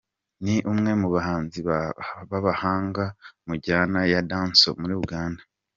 Ni 0.43 0.55
umwe 0.71 0.91
mu 1.01 1.07
bahanzi 1.15 1.59
b’abahanga 2.29 3.03
mu 3.45 3.51
njyana 3.57 3.99
ya 4.11 4.21
Dancehall 4.29 4.79
muri 4.81 4.95
Uganda. 5.03 5.41